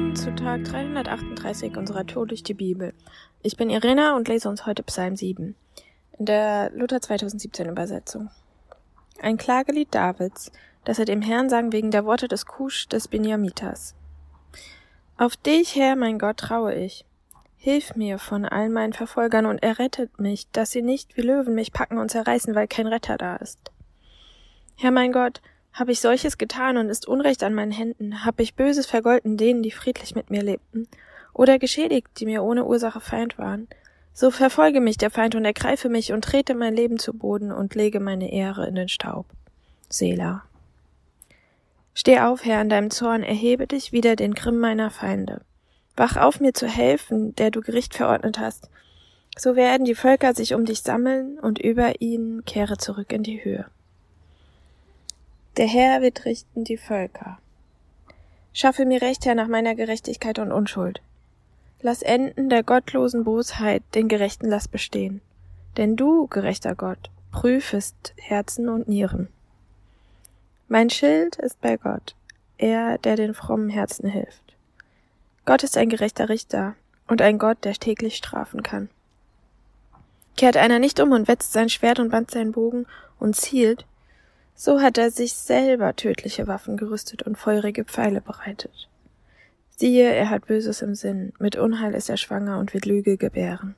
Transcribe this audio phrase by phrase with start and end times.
[0.00, 2.94] willkommen zu Tag 338 unserer Tour durch die Bibel.
[3.42, 5.54] Ich bin Irena und lese uns heute Psalm 7
[6.18, 8.30] in der Luther 2017 Übersetzung.
[9.20, 10.52] Ein Klagelied Davids,
[10.86, 13.94] das er dem Herrn sang wegen der Worte des Kusch des Benjamitas.
[15.18, 17.04] Auf dich, Herr, mein Gott, traue ich.
[17.58, 21.74] Hilf mir von all meinen Verfolgern und errettet mich, dass sie nicht wie Löwen mich
[21.74, 23.70] packen und zerreißen, weil kein Retter da ist.
[24.76, 25.42] Herr mein Gott,
[25.72, 28.24] habe ich solches getan und ist Unrecht an meinen Händen?
[28.24, 30.88] Habe ich Böses vergolten denen, die friedlich mit mir lebten?
[31.32, 33.68] Oder geschädigt, die mir ohne Ursache Feind waren?
[34.12, 37.74] So verfolge mich der Feind und ergreife mich und trete mein Leben zu Boden und
[37.74, 39.26] lege meine Ehre in den Staub.
[39.88, 40.42] Selah.
[41.94, 45.42] Steh auf, Herr, in deinem Zorn, erhebe dich wider den Grimm meiner Feinde.
[45.96, 48.70] Wach auf, mir zu helfen, der du Gericht verordnet hast.
[49.36, 53.44] So werden die Völker sich um dich sammeln und über ihnen kehre zurück in die
[53.44, 53.66] Höhe.
[55.60, 57.38] Der Herr wird richten die Völker.
[58.54, 61.02] Schaffe mir Recht, Herr, nach meiner Gerechtigkeit und Unschuld.
[61.82, 65.20] Lass enden der gottlosen Bosheit, den Gerechten lass bestehen.
[65.76, 69.28] Denn du, gerechter Gott, prüfest Herzen und Nieren.
[70.68, 72.14] Mein Schild ist bei Gott,
[72.56, 74.56] er, der den frommen Herzen hilft.
[75.44, 76.74] Gott ist ein gerechter Richter
[77.06, 78.88] und ein Gott, der täglich strafen kann.
[80.38, 82.86] Kehrt einer nicht um und wetzt sein Schwert und bandt seinen Bogen
[83.18, 83.84] und zielt,
[84.60, 88.90] so hat er sich selber tödliche Waffen gerüstet und feurige Pfeile bereitet.
[89.70, 93.74] Siehe, er hat Böses im Sinn, mit Unheil ist er schwanger und wird Lüge gebären.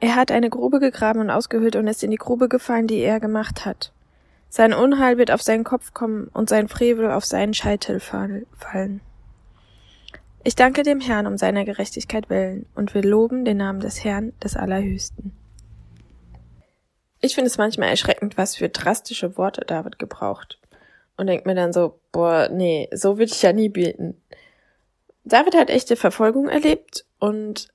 [0.00, 3.20] Er hat eine Grube gegraben und ausgehöhlt und ist in die Grube gefallen, die er
[3.20, 3.92] gemacht hat.
[4.48, 9.02] Sein Unheil wird auf seinen Kopf kommen und sein Frevel auf seinen Scheitel fallen.
[10.42, 14.32] Ich danke dem Herrn um seiner Gerechtigkeit willen und will loben den Namen des Herrn
[14.42, 15.32] des Allerhöchsten.
[17.20, 20.58] Ich finde es manchmal erschreckend, was für drastische Worte David gebraucht.
[21.16, 24.20] Und denkt mir dann so, boah, nee, so würde ich ja nie beten.
[25.24, 27.68] David hat echte Verfolgung erlebt und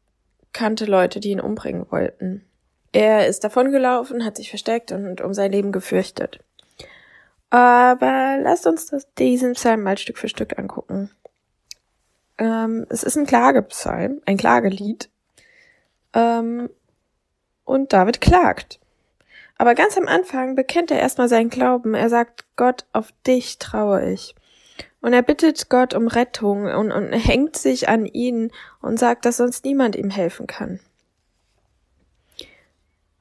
[0.51, 2.43] kannte Leute, die ihn umbringen wollten.
[2.91, 6.39] Er ist davongelaufen, hat sich versteckt und um sein Leben gefürchtet.
[7.49, 11.11] Aber lasst uns das, diesen Psalm mal Stück für Stück angucken.
[12.37, 15.09] Ähm, es ist ein Klagepsalm, ein Klagelied.
[16.13, 16.69] Ähm,
[17.63, 18.79] und David klagt.
[19.57, 21.93] Aber ganz am Anfang bekennt er erstmal seinen Glauben.
[21.93, 24.35] Er sagt, Gott, auf dich traue ich.
[25.01, 28.51] Und er bittet Gott um Rettung und, und hängt sich an ihn
[28.81, 30.79] und sagt, dass sonst niemand ihm helfen kann.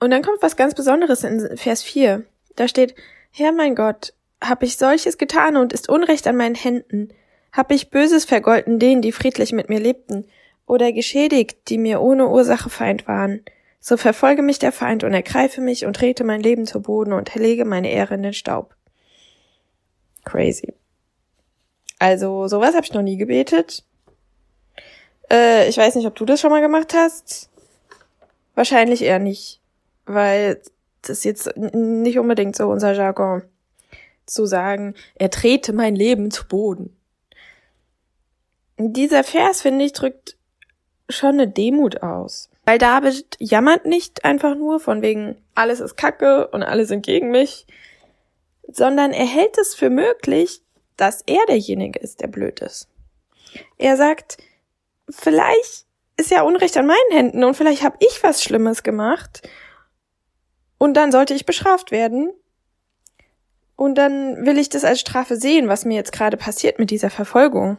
[0.01, 2.25] Und dann kommt was ganz Besonderes in Vers 4.
[2.57, 2.95] Da steht,
[3.31, 4.13] Herr mein Gott,
[4.43, 7.11] hab ich solches getan und ist Unrecht an meinen Händen?
[7.53, 10.27] Hab ich Böses vergolten denen, die friedlich mit mir lebten?
[10.67, 13.45] Oder geschädigt, die mir ohne Ursache Feind waren?
[13.87, 17.35] So verfolge mich der Feind und ergreife mich und trete mein Leben zu Boden und
[17.35, 18.75] lege meine Ehre in den Staub.
[20.25, 20.73] Crazy.
[21.99, 23.85] Also, sowas habe ich noch nie gebetet.
[25.31, 27.51] Äh, ich weiß nicht, ob du das schon mal gemacht hast.
[28.55, 29.61] Wahrscheinlich eher nicht,
[30.07, 30.63] weil
[31.03, 33.43] das ist jetzt nicht unbedingt so unser Jargon.
[34.25, 36.97] Zu sagen, er trete mein Leben zu Boden.
[38.79, 40.39] Dieser Vers, finde ich, drückt
[41.11, 42.49] schon eine Demut aus.
[42.65, 47.31] Weil David jammert nicht einfach nur von wegen, alles ist Kacke und alle sind gegen
[47.31, 47.67] mich,
[48.67, 50.63] sondern er hält es für möglich,
[50.97, 52.89] dass er derjenige ist, der blöd ist.
[53.77, 54.39] Er sagt,
[55.11, 55.87] vielleicht
[56.17, 59.43] ist ja Unrecht an meinen Händen und vielleicht habe ich was Schlimmes gemacht
[60.79, 62.33] und dann sollte ich bestraft werden.
[63.77, 67.11] Und dann will ich das als Strafe sehen, was mir jetzt gerade passiert mit dieser
[67.11, 67.79] Verfolgung.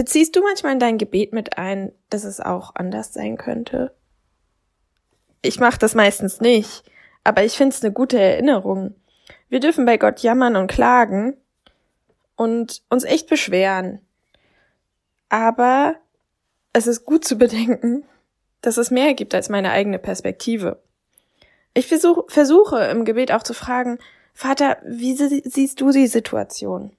[0.00, 3.94] Beziehst du manchmal in dein Gebet mit ein, dass es auch anders sein könnte?
[5.42, 6.84] Ich mache das meistens nicht,
[7.22, 8.94] aber ich finde es eine gute Erinnerung.
[9.50, 11.36] Wir dürfen bei Gott jammern und klagen
[12.34, 14.00] und uns echt beschweren.
[15.28, 15.96] Aber
[16.72, 18.04] es ist gut zu bedenken,
[18.62, 20.82] dass es mehr gibt als meine eigene Perspektive.
[21.74, 23.98] Ich versuch, versuche im Gebet auch zu fragen,
[24.32, 26.96] Vater, wie siehst du die Situation?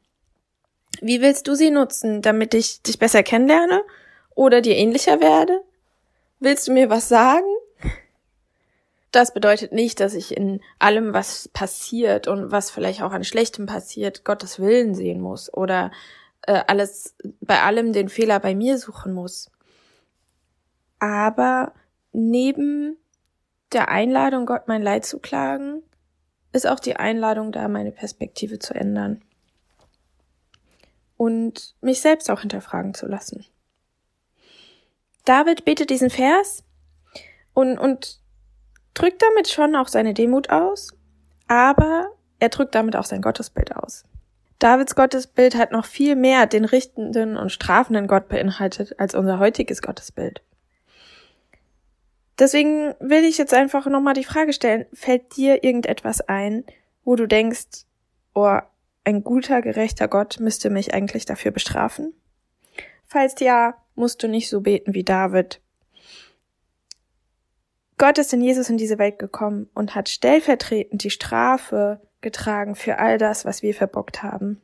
[1.02, 3.82] Wie willst du sie nutzen, damit ich dich besser kennenlerne
[4.36, 5.64] oder dir ähnlicher werde?
[6.40, 7.48] Willst du mir was sagen?
[9.12, 13.66] Das bedeutet nicht, dass ich in allem, was passiert und was vielleicht auch an Schlechtem
[13.66, 15.92] passiert, Gottes Willen sehen muss oder
[16.44, 19.52] äh, alles bei allem den Fehler bei mir suchen muss.
[21.00, 21.74] Aber
[22.14, 22.96] neben
[23.74, 25.82] der Einladung, Gott mein Leid zu klagen,
[26.54, 29.24] ist auch die Einladung da, meine Perspektive zu ändern
[31.22, 33.46] und mich selbst auch hinterfragen zu lassen.
[35.24, 36.64] David betet diesen Vers
[37.54, 38.20] und, und
[38.96, 40.98] drückt damit schon auch seine Demut aus,
[41.48, 42.10] aber
[42.40, 44.04] er drückt damit auch sein Gottesbild aus.
[44.58, 49.84] Davids Gottesbild hat noch viel mehr den richtenden und strafenden Gott beinhaltet als unser heutiges
[49.84, 50.42] Gottesbild.
[52.40, 56.64] Deswegen will ich jetzt einfach nochmal die Frage stellen, fällt dir irgendetwas ein,
[57.04, 57.86] wo du denkst,
[58.34, 58.58] oh,
[59.04, 62.14] ein guter, gerechter Gott müsste mich eigentlich dafür bestrafen?
[63.06, 65.62] Falls ja, musst du nicht so beten wie David.
[67.98, 73.00] Gott ist in Jesus in diese Welt gekommen und hat stellvertretend die Strafe getragen für
[73.00, 74.62] all das, was wir verbockt haben.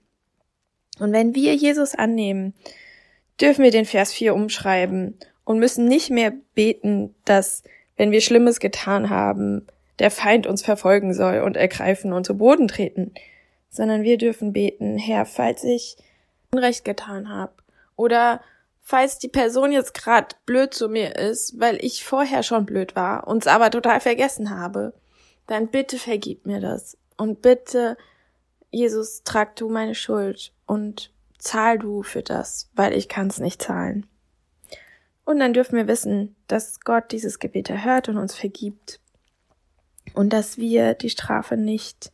[0.99, 2.53] Und wenn wir Jesus annehmen,
[3.39, 7.63] dürfen wir den Vers 4 umschreiben und müssen nicht mehr beten, dass,
[7.95, 9.67] wenn wir Schlimmes getan haben,
[9.99, 13.13] der Feind uns verfolgen soll und ergreifen und zu Boden treten,
[13.77, 15.97] sondern wir dürfen beten, Herr, falls ich
[16.51, 17.53] Unrecht getan habe
[17.95, 18.41] oder
[18.81, 23.27] falls die Person jetzt gerade blöd zu mir ist, weil ich vorher schon blöd war
[23.27, 24.93] und es aber total vergessen habe,
[25.45, 26.97] dann bitte vergib mir das.
[27.17, 27.97] Und bitte,
[28.71, 33.61] Jesus, trag du meine Schuld und zahl du für das, weil ich kann es nicht
[33.61, 34.05] zahlen.
[35.25, 39.01] Und dann dürfen wir wissen, dass Gott dieses Gebet erhört und uns vergibt.
[40.13, 42.13] Und dass wir die Strafe nicht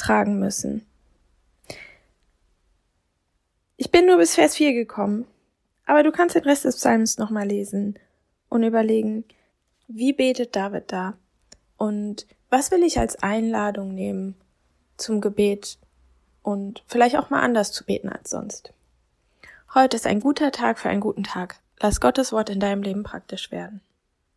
[0.00, 0.86] tragen müssen.
[3.76, 5.26] Ich bin nur bis Vers 4 gekommen,
[5.86, 7.98] aber du kannst den Rest des Psalms nochmal lesen
[8.48, 9.24] und überlegen,
[9.88, 11.14] wie betet David da
[11.76, 14.34] und was will ich als Einladung nehmen
[14.96, 15.78] zum Gebet
[16.42, 18.72] und vielleicht auch mal anders zu beten als sonst?
[19.72, 21.60] Heute ist ein guter Tag für einen guten Tag.
[21.80, 23.80] Lass Gottes Wort in deinem Leben praktisch werden.